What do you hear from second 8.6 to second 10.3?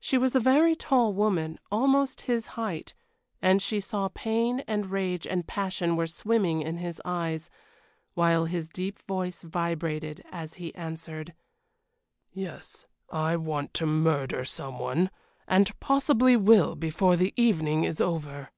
deep voice vibrated